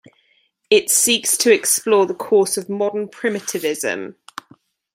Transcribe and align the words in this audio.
It 0.71 0.89
seeks 0.89 1.37
to 1.37 1.53
explore 1.53 2.07
the 2.07 2.15
course 2.15 2.57
of 2.57 2.67
modern 2.67 3.07
primitivism. 3.07 4.15